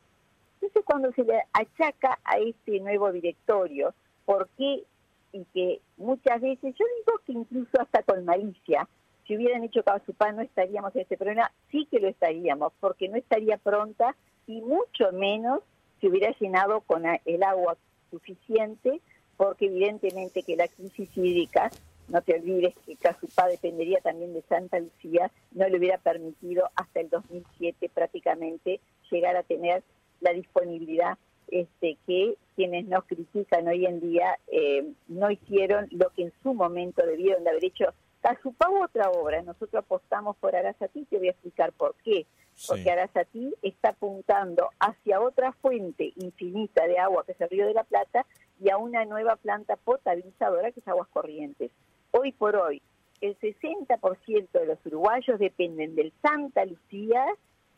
Entonces 0.56 0.84
cuando 0.84 1.12
se 1.12 1.24
le 1.24 1.40
achaca 1.54 2.18
a 2.24 2.38
este 2.40 2.80
nuevo 2.80 3.12
directorio, 3.12 3.94
¿por 4.26 4.50
qué? 4.58 4.84
Y 5.38 5.46
que 5.54 5.82
muchas 5.98 6.42
veces, 6.42 6.74
yo 6.76 6.86
digo 6.98 7.20
que 7.26 7.34
incluso 7.34 7.80
hasta 7.80 8.02
con 8.02 8.26
malicia, 8.26 8.88
si 9.28 9.36
hubieran 9.36 9.64
hecho 9.64 9.84
Cabazupá 9.84 10.32
no 10.32 10.42
estaríamos 10.42 10.96
en 10.96 11.02
este 11.02 11.18
problema, 11.18 11.52
sí 11.70 11.88
que 11.92 12.00
lo 12.00 12.08
estaríamos, 12.08 12.74
porque 12.80 13.08
no 13.08 13.18
estaría 13.18 13.58
pronta 13.58 14.16
y 14.48 14.62
mucho 14.62 15.12
menos 15.12 15.62
se 16.00 16.08
hubiera 16.08 16.34
llenado 16.40 16.82
con 16.82 17.04
el 17.06 17.44
agua 17.44 17.78
suficiente, 18.10 19.00
porque 19.36 19.66
evidentemente 19.66 20.42
que 20.44 20.56
la 20.56 20.68
crisis 20.68 21.10
hídrica, 21.16 21.70
no 22.08 22.22
te 22.22 22.36
olvides 22.36 22.74
que 22.86 22.96
Casupá 22.96 23.48
dependería 23.48 24.00
también 24.00 24.34
de 24.34 24.42
Santa 24.44 24.80
Lucía, 24.80 25.30
no 25.52 25.68
le 25.68 25.78
hubiera 25.78 25.98
permitido 25.98 26.70
hasta 26.76 27.02
el 27.02 27.10
2007 27.10 27.92
prácticamente 27.94 28.80
llegar 29.12 29.36
a 29.36 29.44
tener 29.44 29.84
la 30.22 30.32
disponibilidad 30.32 31.18
este, 31.50 31.98
que 32.06 32.36
quienes 32.56 32.88
nos 32.88 33.04
critican 33.06 33.68
hoy 33.68 33.86
en 33.86 34.00
día 34.00 34.38
eh, 34.48 34.92
no 35.08 35.30
hicieron 35.30 35.88
lo 35.92 36.10
que 36.10 36.24
en 36.24 36.34
su 36.44 36.54
momento 36.54 37.06
debieron 37.06 37.44
de 37.44 37.50
haber 37.52 37.66
hecho. 37.66 37.86
Casupá 38.22 38.68
otra 38.70 39.12
obra, 39.12 39.42
nosotros 39.44 39.84
apostamos 39.84 40.36
por 40.38 40.56
Arasatí, 40.56 41.06
te 41.06 41.18
voy 41.18 41.28
a 41.28 41.32
explicar 41.32 41.72
por 41.74 41.96
qué. 42.04 42.26
Porque 42.68 42.90
Arasatí 42.90 43.54
está 43.62 43.90
apuntando 43.90 44.70
hacia 44.80 45.22
otra 45.22 45.52
fuente 45.54 46.14
infinita 46.16 46.88
de 46.88 46.98
agua 46.98 47.24
que 47.24 47.34
es 47.34 47.42
el 47.42 47.50
Río 47.50 47.68
de 47.68 47.76
la 47.76 47.84
Plata 47.84 48.26
y 48.60 48.72
a 48.72 48.78
una 48.78 49.06
nueva 49.06 49.36
planta 49.36 49.76
potabilizadora 49.76 50.72
que 50.72 50.80
es 50.80 50.88
Aguas 50.88 51.08
Corrientes. 51.10 51.72
Hoy 52.12 52.32
por 52.32 52.56
hoy, 52.56 52.82
el 53.22 53.38
60% 53.40 54.48
de 54.52 54.66
los 54.66 54.84
uruguayos 54.86 55.40
dependen 55.40 55.96
del 55.96 56.12
Santa 56.22 56.66
Lucía 56.66 57.26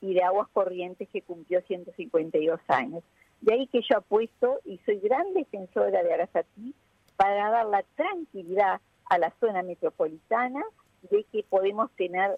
y 0.02 0.14
de 0.14 0.24
Aguas 0.24 0.48
Corrientes 0.54 1.10
que 1.10 1.22
cumplió 1.22 1.62
152 1.62 2.60
años. 2.68 3.04
De 3.42 3.54
ahí 3.54 3.68
que 3.68 3.82
yo 3.82 3.98
apuesto 3.98 4.60
y 4.66 4.80
soy 4.86 5.00
gran 5.00 5.34
defensora 5.34 6.04
de 6.04 6.14
Arasatí 6.14 6.74
para 7.16 7.50
dar 7.50 7.66
la 7.66 7.84
tranquilidad 7.96 8.82
a 9.10 9.18
la 9.18 9.34
zona 9.40 9.64
metropolitana 9.64 10.62
de 11.10 11.26
que 11.32 11.44
podemos 11.44 11.90
tener 11.96 12.38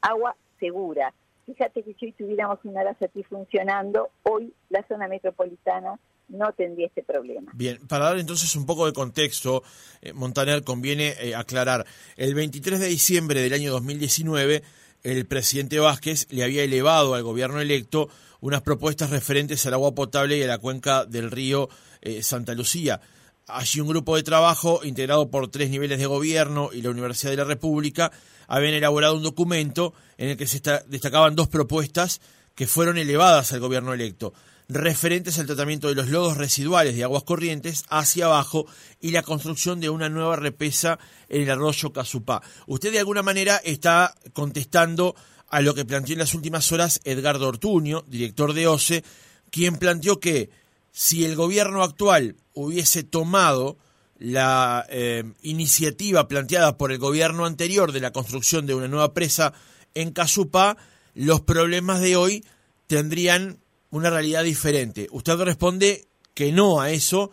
agua 0.00 0.36
segura. 0.58 1.12
Fíjate 1.46 1.82
que 1.82 1.94
si 1.94 2.06
hoy 2.06 2.12
tuviéramos 2.12 2.58
un 2.64 2.76
Arasatí 2.76 3.22
funcionando, 3.24 4.10
hoy 4.22 4.52
la 4.70 4.86
zona 4.86 5.08
metropolitana 5.08 5.98
no 6.28 6.52
tendría 6.52 6.86
este 6.86 7.02
problema. 7.02 7.52
Bien, 7.54 7.78
para 7.88 8.06
dar 8.06 8.18
entonces 8.18 8.54
un 8.56 8.64
poco 8.64 8.86
de 8.86 8.92
contexto, 8.92 9.62
eh, 10.00 10.12
Montaner 10.12 10.64
conviene 10.64 11.14
eh, 11.20 11.34
aclarar, 11.34 11.84
el 12.16 12.34
23 12.34 12.80
de 12.80 12.86
diciembre 12.86 13.40
del 13.40 13.52
año 13.52 13.70
2019, 13.72 14.62
el 15.02 15.26
presidente 15.26 15.78
Vázquez 15.78 16.26
le 16.30 16.44
había 16.44 16.62
elevado 16.62 17.14
al 17.14 17.22
gobierno 17.22 17.60
electo 17.60 18.08
unas 18.40 18.62
propuestas 18.62 19.10
referentes 19.10 19.64
al 19.66 19.74
agua 19.74 19.94
potable 19.94 20.36
y 20.36 20.42
a 20.42 20.46
la 20.46 20.58
cuenca 20.58 21.04
del 21.04 21.30
río 21.30 21.68
eh, 22.00 22.22
Santa 22.22 22.54
Lucía. 22.54 23.00
Allí 23.46 23.80
un 23.80 23.88
grupo 23.88 24.16
de 24.16 24.22
trabajo 24.22 24.80
integrado 24.84 25.30
por 25.30 25.48
tres 25.50 25.70
niveles 25.70 25.98
de 25.98 26.06
gobierno 26.06 26.70
y 26.72 26.82
la 26.82 26.90
Universidad 26.90 27.32
de 27.32 27.38
la 27.38 27.44
República 27.44 28.12
habían 28.46 28.74
elaborado 28.74 29.16
un 29.16 29.22
documento 29.22 29.94
en 30.18 30.30
el 30.30 30.36
que 30.36 30.46
se 30.46 30.60
destacaban 30.86 31.34
dos 31.34 31.48
propuestas 31.48 32.20
que 32.54 32.66
fueron 32.66 32.98
elevadas 32.98 33.52
al 33.52 33.60
gobierno 33.60 33.94
electo 33.94 34.32
referentes 34.68 35.38
al 35.38 35.46
tratamiento 35.46 35.88
de 35.88 35.94
los 35.94 36.08
lodos 36.08 36.36
residuales 36.36 36.96
de 36.96 37.04
aguas 37.04 37.24
corrientes 37.24 37.84
hacia 37.88 38.26
abajo 38.26 38.66
y 39.00 39.10
la 39.10 39.22
construcción 39.22 39.80
de 39.80 39.90
una 39.90 40.08
nueva 40.08 40.36
represa 40.36 40.98
en 41.28 41.42
el 41.42 41.50
arroyo 41.50 41.92
Casupá. 41.92 42.42
Usted 42.66 42.92
de 42.92 42.98
alguna 42.98 43.22
manera 43.22 43.56
está 43.64 44.14
contestando 44.32 45.14
a 45.48 45.60
lo 45.60 45.74
que 45.74 45.84
planteó 45.84 46.14
en 46.14 46.20
las 46.20 46.34
últimas 46.34 46.72
horas 46.72 47.00
Edgardo 47.04 47.48
Ortuño, 47.48 48.04
director 48.06 48.54
de 48.54 48.66
OCE, 48.66 49.04
quien 49.50 49.76
planteó 49.76 50.18
que 50.18 50.50
si 50.92 51.24
el 51.24 51.36
gobierno 51.36 51.82
actual 51.82 52.36
hubiese 52.54 53.02
tomado 53.02 53.76
la 54.18 54.86
eh, 54.88 55.24
iniciativa 55.42 56.28
planteada 56.28 56.78
por 56.78 56.92
el 56.92 56.98
gobierno 56.98 57.44
anterior 57.44 57.92
de 57.92 58.00
la 58.00 58.12
construcción 58.12 58.66
de 58.66 58.74
una 58.74 58.88
nueva 58.88 59.12
presa 59.12 59.52
en 59.94 60.12
Casupá, 60.12 60.76
los 61.14 61.40
problemas 61.40 62.00
de 62.00 62.16
hoy 62.16 62.44
tendrían 62.86 63.58
una 63.92 64.10
realidad 64.10 64.42
diferente. 64.42 65.06
Usted 65.12 65.38
responde 65.40 66.06
que 66.34 66.50
no 66.50 66.80
a 66.80 66.90
eso. 66.90 67.30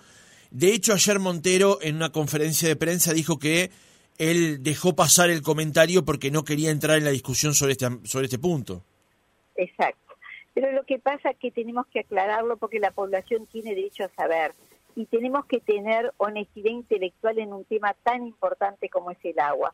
De 0.51 0.73
hecho, 0.73 0.93
ayer 0.93 1.17
Montero 1.19 1.79
en 1.81 1.95
una 1.95 2.11
conferencia 2.11 2.67
de 2.67 2.75
prensa 2.75 3.13
dijo 3.13 3.39
que 3.39 3.71
él 4.17 4.61
dejó 4.61 4.95
pasar 4.95 5.29
el 5.29 5.41
comentario 5.41 6.03
porque 6.03 6.29
no 6.29 6.43
quería 6.43 6.69
entrar 6.69 6.97
en 6.97 7.05
la 7.05 7.11
discusión 7.11 7.53
sobre 7.53 7.71
este, 7.71 7.87
sobre 8.03 8.25
este 8.25 8.37
punto. 8.37 8.83
Exacto. 9.55 10.15
Pero 10.53 10.71
lo 10.73 10.83
que 10.83 10.99
pasa 10.99 11.31
es 11.31 11.37
que 11.37 11.51
tenemos 11.51 11.87
que 11.87 12.01
aclararlo 12.01 12.57
porque 12.57 12.79
la 12.79 12.91
población 12.91 13.47
tiene 13.47 13.75
derecho 13.75 14.03
a 14.03 14.09
saber 14.09 14.53
y 14.95 15.05
tenemos 15.05 15.45
que 15.45 15.61
tener 15.61 16.11
honestidad 16.17 16.71
intelectual 16.71 17.39
en 17.39 17.53
un 17.53 17.63
tema 17.63 17.95
tan 18.03 18.27
importante 18.27 18.89
como 18.89 19.11
es 19.11 19.17
el 19.23 19.39
agua. 19.39 19.73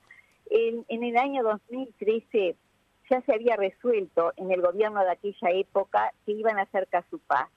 En, 0.52 0.86
en 0.90 1.04
el 1.04 1.18
año 1.18 1.42
2013 1.42 2.56
ya 3.10 3.22
se 3.22 3.34
había 3.34 3.56
resuelto 3.56 4.34
en 4.38 4.52
el 4.52 4.62
gobierno 4.62 5.02
de 5.02 5.12
aquella 5.12 5.50
época 5.52 6.12
que 6.26 6.32
iban 6.32 6.58
a 6.58 6.64
hacer 6.64 6.88
Casupá. 6.88 7.50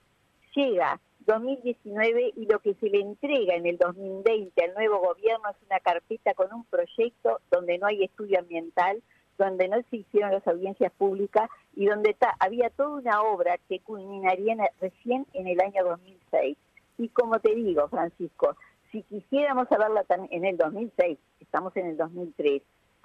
Llega 0.55 0.99
2019 1.25 2.33
y 2.35 2.45
lo 2.45 2.59
que 2.59 2.73
se 2.75 2.89
le 2.89 3.01
entrega 3.01 3.55
en 3.55 3.65
el 3.67 3.77
2020 3.77 4.63
al 4.63 4.73
nuevo 4.73 4.99
gobierno 4.99 5.49
es 5.49 5.57
una 5.65 5.79
carpeta 5.79 6.33
con 6.33 6.51
un 6.53 6.65
proyecto 6.65 7.39
donde 7.51 7.77
no 7.77 7.87
hay 7.87 8.03
estudio 8.03 8.39
ambiental, 8.39 9.01
donde 9.37 9.67
no 9.67 9.77
se 9.89 9.97
hicieron 9.97 10.31
las 10.31 10.47
audiencias 10.47 10.91
públicas 10.93 11.49
y 11.75 11.85
donde 11.85 12.15
había 12.39 12.69
toda 12.71 12.89
una 12.89 13.21
obra 13.21 13.57
que 13.69 13.79
culminaría 13.79 14.55
recién 14.81 15.25
en 15.33 15.47
el 15.47 15.61
año 15.61 15.83
2006. 15.83 16.57
Y 16.97 17.09
como 17.09 17.39
te 17.39 17.55
digo, 17.55 17.87
Francisco, 17.89 18.57
si 18.91 19.03
quisiéramos 19.03 19.67
saberla 19.69 20.03
en 20.31 20.45
el 20.45 20.57
2006, 20.57 21.17
estamos 21.39 21.75
en 21.77 21.87
el 21.87 21.97
2003, 21.97 22.61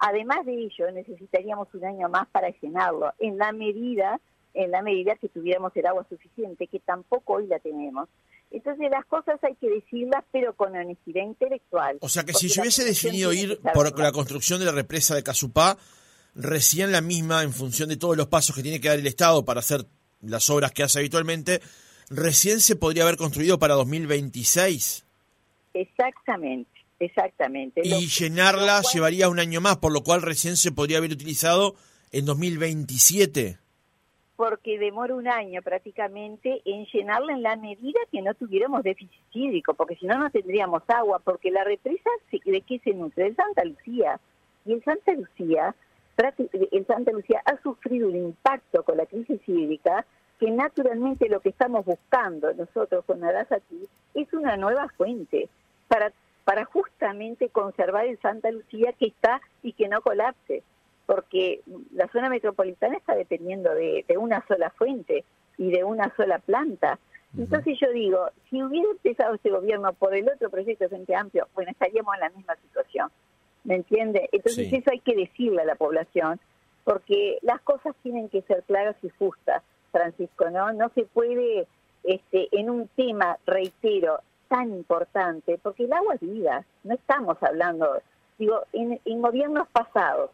Además 0.07 0.45
de 0.45 0.53
ello, 0.53 0.91
necesitaríamos 0.91 1.67
un 1.73 1.83
año 1.83 2.07
más 2.09 2.27
para 2.27 2.49
llenarlo, 2.61 3.11
en 3.17 3.39
la 3.39 3.51
medida, 3.51 4.19
en 4.53 4.69
la 4.69 4.83
medida 4.83 5.15
que 5.15 5.29
tuviéramos 5.29 5.75
el 5.75 5.87
agua 5.87 6.05
suficiente, 6.07 6.67
que 6.67 6.79
tampoco 6.79 7.33
hoy 7.33 7.47
la 7.47 7.57
tenemos. 7.57 8.07
Entonces 8.51 8.91
las 8.91 9.03
cosas 9.05 9.43
hay 9.43 9.55
que 9.55 9.67
decirlas, 9.67 10.23
pero 10.31 10.53
con 10.53 10.75
honestidad 10.75 11.23
intelectual. 11.23 11.97
O 12.01 12.09
sea 12.09 12.23
que 12.23 12.33
si 12.33 12.49
se 12.49 12.61
hubiese 12.61 12.83
decidido 12.83 13.33
ir 13.33 13.59
por 13.73 13.97
la 13.97 14.11
construcción 14.11 14.59
de 14.59 14.67
la 14.67 14.73
represa 14.73 15.15
de 15.15 15.23
Casupá, 15.23 15.75
recién 16.35 16.91
la 16.91 17.01
misma, 17.01 17.41
en 17.41 17.51
función 17.51 17.89
de 17.89 17.97
todos 17.97 18.15
los 18.15 18.27
pasos 18.27 18.55
que 18.55 18.61
tiene 18.61 18.79
que 18.79 18.89
dar 18.89 18.99
el 18.99 19.07
Estado 19.07 19.43
para 19.43 19.61
hacer 19.61 19.87
las 20.21 20.51
obras 20.51 20.71
que 20.71 20.83
hace 20.83 20.99
habitualmente, 20.99 21.61
recién 22.11 22.59
se 22.59 22.75
podría 22.75 23.01
haber 23.01 23.17
construido 23.17 23.57
para 23.57 23.73
2026. 23.73 25.03
Exactamente. 25.73 26.74
Exactamente. 26.99 27.81
Y 27.83 28.07
llenarla 28.07 28.81
llevaría 28.93 29.29
un 29.29 29.39
año 29.39 29.61
más, 29.61 29.77
por 29.77 29.91
lo 29.91 30.01
cual 30.01 30.21
recién 30.21 30.55
se 30.55 30.71
podría 30.71 30.99
haber 30.99 31.11
utilizado 31.11 31.75
en 32.11 32.25
2027. 32.25 33.57
Porque 34.37 34.77
demora 34.77 35.15
un 35.15 35.27
año 35.27 35.61
prácticamente 35.61 36.61
en 36.65 36.85
llenarla 36.85 37.33
en 37.33 37.43
la 37.43 37.55
medida 37.55 37.99
que 38.11 38.21
no 38.21 38.33
tuviéramos 38.33 38.83
déficit 38.83 39.21
hídrico, 39.33 39.73
porque 39.73 39.95
si 39.95 40.05
no, 40.05 40.17
no 40.17 40.29
tendríamos 40.29 40.83
agua, 40.87 41.19
porque 41.19 41.51
la 41.51 41.63
represa, 41.63 42.09
¿de 42.31 42.61
qué 42.61 42.79
se 42.79 42.93
nutre? 42.93 43.29
De 43.29 43.35
Santa 43.35 43.63
Lucía. 43.63 44.19
Y 44.65 44.73
el 44.73 44.83
Santa 44.83 45.13
Lucía, 45.13 45.75
el 46.71 46.85
Santa 46.85 47.11
Lucía 47.11 47.41
ha 47.45 47.61
sufrido 47.61 48.07
un 48.07 48.15
impacto 48.15 48.83
con 48.83 48.97
la 48.97 49.05
crisis 49.05 49.39
hídrica 49.47 50.05
que 50.39 50.51
naturalmente 50.51 51.29
lo 51.29 51.39
que 51.39 51.49
estamos 51.49 51.85
buscando 51.85 52.53
nosotros 52.53 53.05
con 53.05 53.23
Arasati 53.23 53.87
es 54.13 54.33
una 54.33 54.57
nueva 54.57 54.89
fuente 54.97 55.49
para 55.87 56.11
para 56.45 56.63
justamente 56.63 57.49
conservar 57.49 58.05
el 58.05 58.19
Santa 58.19 58.51
Lucía 58.51 58.93
que 58.93 59.07
está 59.07 59.41
y 59.63 59.73
que 59.73 59.89
no 59.89 60.01
colapse, 60.01 60.63
porque 61.07 61.61
la 61.91 62.07
zona 62.09 62.29
metropolitana 62.29 62.95
está 62.95 63.15
dependiendo 63.15 63.73
de, 63.73 64.05
una 64.17 64.45
sola 64.47 64.69
fuente 64.69 65.25
y 65.57 65.71
de 65.71 65.83
una 65.83 66.15
sola 66.15 66.39
planta. 66.39 66.99
Entonces 67.37 67.77
yo 67.81 67.91
digo, 67.91 68.29
si 68.49 68.63
hubiera 68.63 68.89
empezado 68.89 69.35
este 69.35 69.49
gobierno 69.49 69.91
por 69.93 70.15
el 70.15 70.29
otro 70.29 70.49
proyecto 70.49 70.85
de 70.85 70.89
Frente 70.89 71.15
Amplio, 71.15 71.47
bueno, 71.53 71.71
estaríamos 71.71 72.13
en 72.13 72.21
la 72.21 72.29
misma 72.29 72.55
situación, 72.57 73.09
¿me 73.63 73.75
entiende? 73.75 74.29
Entonces 74.31 74.71
eso 74.71 74.91
hay 74.91 74.99
que 74.99 75.15
decirle 75.15 75.63
a 75.63 75.65
la 75.65 75.75
población, 75.75 76.39
porque 76.83 77.39
las 77.41 77.59
cosas 77.61 77.95
tienen 78.03 78.29
que 78.29 78.43
ser 78.43 78.63
claras 78.63 78.95
y 79.01 79.09
justas, 79.09 79.63
Francisco, 79.91 80.49
¿no? 80.51 80.71
No 80.73 80.89
se 80.89 81.03
puede, 81.05 81.67
este, 82.03 82.47
en 82.51 82.69
un 82.69 82.87
tema, 82.89 83.37
reitero, 83.47 84.19
tan 84.47 84.71
importante, 84.71 85.59
porque 85.61 85.85
el 85.85 85.93
agua 85.93 86.15
es 86.15 86.21
vida, 86.21 86.65
no 86.83 86.93
estamos 86.95 87.37
hablando, 87.41 88.01
digo, 88.37 88.63
en, 88.73 89.21
gobiernos 89.21 89.67
pasados 89.69 90.31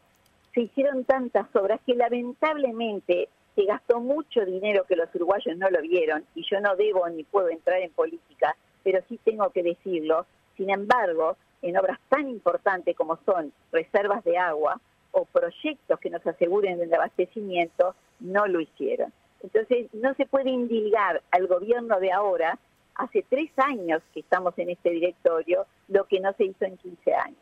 se 0.54 0.62
hicieron 0.62 1.06
tantas 1.06 1.54
obras 1.56 1.80
que 1.86 1.96
lamentablemente 1.96 3.30
se 3.56 3.64
gastó 3.64 4.00
mucho 4.00 4.46
dinero 4.46 4.84
que 4.86 4.96
los 4.96 5.14
uruguayos 5.16 5.58
no 5.58 5.70
lo 5.70 5.82
vieron, 5.82 6.26
y 6.36 6.44
yo 6.50 6.60
no 6.60 6.76
debo 6.76 7.08
ni 7.10 7.24
puedo 7.24 7.50
entrar 7.50 7.82
en 7.82 7.92
política, 7.92 8.56
pero 8.84 9.00
sí 9.08 9.20
tengo 9.24 9.50
que 9.52 9.64
decirlo, 9.64 10.26
sin 10.58 10.70
embargo, 10.70 11.38
en 11.62 11.78
obras 11.78 12.00
tan 12.10 12.30
importantes 12.30 12.96
como 12.96 13.18
son 13.26 13.54
reservas 13.72 14.24
de 14.24 14.38
agua 14.38 14.80
o 15.12 15.26
proyectos 15.26 16.00
que 16.00 16.10
nos 16.10 16.26
aseguren 16.26 16.82
el 16.82 16.94
abastecimiento, 16.94 17.96
no 18.20 18.48
lo 18.48 18.60
hicieron. 18.60 19.14
Entonces, 19.44 19.88
no 19.94 20.14
se 20.16 20.26
puede 20.26 20.50
indilgar 20.50 21.22
al 21.32 21.48
gobierno 21.48 22.00
de 22.00 22.12
ahora, 22.12 22.60
hace 23.02 23.26
tres 23.30 23.50
años 23.58 24.02
que 24.14 24.20
estamos 24.20 24.54
en 24.58 24.70
este 24.70 24.92
directorio, 24.92 25.66
lo 25.88 26.06
que 26.06 26.20
no 26.20 26.34
se 26.38 26.46
hizo 26.46 26.66
en 26.66 26.78
15 26.78 27.14
años. 27.14 27.38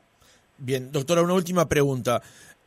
Bien, 0.58 0.92
doctora, 0.92 1.22
una 1.22 1.34
última 1.34 1.68
pregunta. 1.68 2.22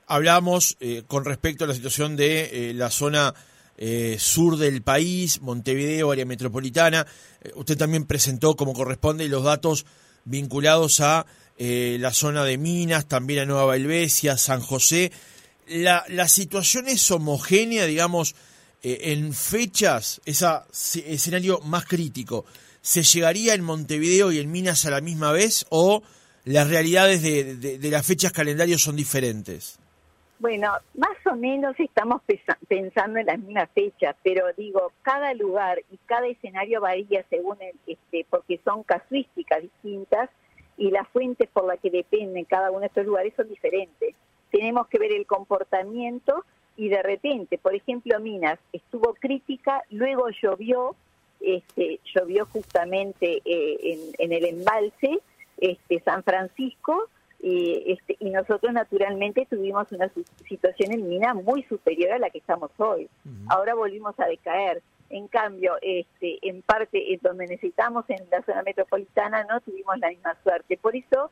Hablamos 0.06 0.76
eh, 0.80 1.02
con 1.06 1.24
respecto 1.24 1.64
a 1.64 1.66
la 1.66 1.74
situación 1.74 2.16
de 2.16 2.70
eh, 2.70 2.74
la 2.74 2.90
zona 2.90 3.34
eh, 3.78 4.16
sur 4.18 4.56
del 4.58 4.82
país, 4.82 5.40
Montevideo, 5.40 6.10
área 6.10 6.26
metropolitana. 6.26 7.06
usted 7.54 7.76
también 7.76 8.06
presentó, 8.06 8.56
como 8.56 8.74
corresponde, 8.74 9.28
los 9.28 9.44
datos 9.44 9.86
vinculados 10.24 11.00
a 11.00 11.26
la 11.58 12.12
zona 12.12 12.44
de 12.44 12.58
Minas, 12.58 13.06
también 13.06 13.40
a 13.40 13.46
Nueva 13.46 13.66
Belvecia, 13.66 14.36
San 14.36 14.60
José. 14.60 15.12
La, 15.68 16.04
la 16.08 16.26
situación 16.26 16.88
es 16.88 17.08
homogénea, 17.12 17.86
digamos, 17.86 18.34
en 18.82 19.32
fechas, 19.32 20.20
ese 20.24 20.48
escenario 21.06 21.60
más 21.60 21.84
crítico. 21.84 22.46
¿Se 22.82 23.02
llegaría 23.04 23.54
en 23.54 23.62
Montevideo 23.62 24.32
y 24.32 24.40
en 24.40 24.50
Minas 24.50 24.84
a 24.86 24.90
la 24.90 25.00
misma 25.00 25.30
vez 25.30 25.64
o 25.70 26.02
las 26.44 26.68
realidades 26.68 27.22
de, 27.22 27.90
las 27.90 28.04
fechas 28.04 28.32
calendarios 28.32 28.82
son 28.82 28.96
diferentes? 28.96 29.78
Bueno, 30.40 30.72
más 30.96 31.16
o 31.30 31.36
menos 31.36 31.78
estamos 31.78 32.22
pensando 32.66 33.20
en 33.20 33.26
las 33.26 33.38
mismas 33.38 33.68
fechas, 33.72 34.16
pero 34.24 34.46
digo, 34.56 34.90
cada 35.02 35.32
lugar 35.34 35.78
y 35.92 35.96
cada 36.06 36.26
escenario 36.26 36.80
varía 36.80 37.24
según 37.30 37.56
el, 37.62 37.76
este, 37.86 38.26
porque 38.28 38.58
son 38.64 38.82
casuísticas 38.82 39.62
distintas 39.62 40.28
y 40.76 40.90
las 40.90 41.06
fuentes 41.10 41.48
por 41.50 41.64
las 41.68 41.78
que 41.78 41.90
dependen 41.90 42.44
cada 42.46 42.72
uno 42.72 42.80
de 42.80 42.86
estos 42.86 43.06
lugares 43.06 43.32
son 43.36 43.48
diferentes. 43.48 44.16
Tenemos 44.50 44.88
que 44.88 44.98
ver 44.98 45.12
el 45.12 45.26
comportamiento 45.26 46.44
y 46.76 46.88
de 46.88 47.00
repente, 47.00 47.58
por 47.58 47.76
ejemplo, 47.76 48.18
Minas 48.18 48.58
estuvo 48.72 49.14
crítica, 49.14 49.84
luego 49.90 50.30
llovió, 50.42 50.96
este, 51.44 52.00
llovió 52.14 52.46
justamente 52.46 53.42
eh, 53.44 53.78
en, 53.82 53.98
en 54.18 54.32
el 54.32 54.44
embalse 54.44 55.20
este, 55.58 56.00
San 56.00 56.22
Francisco 56.22 57.08
y, 57.42 57.92
este, 57.92 58.16
y 58.20 58.30
nosotros 58.30 58.72
naturalmente 58.72 59.46
tuvimos 59.50 59.90
una 59.90 60.10
situación 60.48 60.92
en 60.92 61.08
mina 61.08 61.34
muy 61.34 61.64
superior 61.64 62.12
a 62.12 62.18
la 62.18 62.30
que 62.30 62.38
estamos 62.38 62.70
hoy. 62.78 63.08
Ahora 63.48 63.74
volvimos 63.74 64.18
a 64.20 64.26
decaer. 64.26 64.80
En 65.10 65.26
cambio, 65.28 65.74
este, 65.82 66.38
en 66.48 66.62
parte, 66.62 67.12
en 67.12 67.20
donde 67.20 67.46
necesitamos 67.46 68.04
en 68.08 68.18
la 68.30 68.42
zona 68.42 68.62
metropolitana, 68.62 69.44
no 69.44 69.60
tuvimos 69.60 69.98
la 69.98 70.08
misma 70.08 70.36
suerte. 70.42 70.78
Por 70.78 70.96
eso 70.96 71.30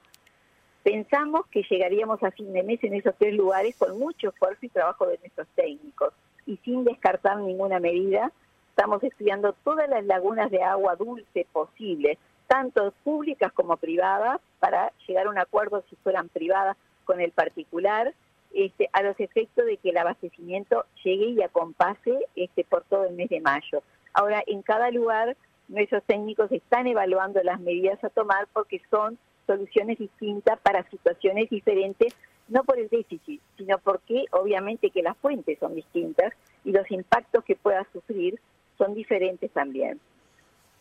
pensamos 0.83 1.47
que 1.47 1.63
llegaríamos 1.63 2.23
a 2.23 2.33
fin 2.33 2.53
de 2.53 2.65
mes 2.65 2.83
en 2.83 2.95
esos 2.95 3.15
tres 3.17 3.35
lugares 3.35 3.77
con 3.77 3.99
mucho 3.99 4.31
esfuerzo 4.31 4.67
y 4.67 4.69
trabajo 4.69 5.07
de 5.07 5.19
nuestros 5.19 5.47
técnicos 5.55 6.13
y 6.45 6.57
sin 6.59 6.85
descartar 6.85 7.39
ninguna 7.39 7.79
medida. 7.79 8.33
Estamos 8.81 9.05
estudiando 9.05 9.53
todas 9.63 9.91
las 9.91 10.07
lagunas 10.07 10.51
de 10.51 10.63
agua 10.63 10.97
dulce 10.97 11.47
posibles 11.53 12.17
tanto 12.47 12.95
públicas 13.05 13.53
como 13.53 13.77
privadas, 13.77 14.41
para 14.59 14.91
llegar 15.07 15.27
a 15.27 15.29
un 15.29 15.39
acuerdo 15.39 15.85
si 15.91 15.97
fueran 15.97 16.31
privadas 16.31 16.79
con 17.05 17.21
el 17.21 17.31
particular, 17.31 18.15
este, 18.55 18.89
a 18.95 19.03
los 19.03 19.21
efectos 19.21 19.67
de 19.67 19.77
que 19.77 19.91
el 19.91 19.99
abastecimiento 19.99 20.87
llegue 21.05 21.27
y 21.27 21.43
acompase 21.43 22.27
este, 22.35 22.65
por 22.65 22.85
todo 22.85 23.05
el 23.05 23.17
mes 23.17 23.29
de 23.29 23.43
mayo. 23.43 23.83
Ahora, 24.15 24.43
en 24.47 24.63
cada 24.63 24.91
lugar, 24.91 25.37
nuestros 25.69 26.03
técnicos 26.05 26.51
están 26.51 26.87
evaluando 26.87 27.43
las 27.43 27.61
medidas 27.61 28.03
a 28.03 28.09
tomar 28.09 28.49
porque 28.55 28.81
son 28.91 29.19
soluciones 29.47 29.99
distintas 29.99 30.59
para 30.61 30.89
situaciones 30.89 31.51
diferentes, 31.51 32.17
no 32.49 32.65
por 32.65 32.79
el 32.79 32.89
déficit, 32.89 33.43
sino 33.59 33.77
porque 33.77 34.25
obviamente 34.31 34.89
que 34.89 35.03
las 35.03 35.19
fuentes 35.19 35.59
son 35.59 35.75
distintas 35.75 36.33
y 36.65 36.73
los 36.73 36.91
impactos 36.91 37.45
que 37.45 37.57
pueda 37.57 37.87
sufrir 37.93 38.41
son 38.81 38.95
diferentes 38.95 39.53
también. 39.53 40.01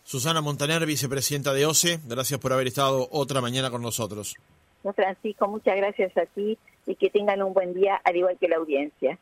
Susana 0.04 0.42
Montaner, 0.42 0.86
vicepresidenta 0.86 1.54
de 1.54 1.66
OCE, 1.66 2.00
gracias 2.08 2.40
por 2.40 2.54
haber 2.54 2.68
estado 2.68 3.08
otra 3.12 3.42
mañana 3.42 3.70
con 3.70 3.82
nosotros. 3.82 4.36
Francisco, 4.96 5.48
muchas 5.48 5.76
gracias 5.76 6.16
a 6.18 6.26
ti 6.26 6.58
y 6.88 6.96
que 6.96 7.10
tengan 7.10 7.44
un 7.44 7.54
buen 7.54 7.74
día, 7.74 8.00
al 8.04 8.16
igual 8.16 8.38
que 8.40 8.48
la 8.48 8.56
audiencia. 8.56 9.20